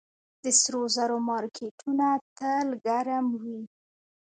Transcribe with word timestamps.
د 0.43 0.45
سرو 0.59 0.81
زرو 0.95 1.17
مارکیټونه 1.29 2.07
تل 2.37 2.67
ګرم 2.85 3.25
وي 3.41 3.61